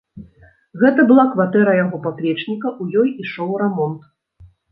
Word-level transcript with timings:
Гэта 0.83 1.03
была 1.11 1.25
кватэра 1.33 1.75
яго 1.83 1.99
паплечніка, 2.07 2.67
у 2.85 2.89
ёй 3.01 3.09
ішоў 3.27 3.51
рамонт. 3.63 4.01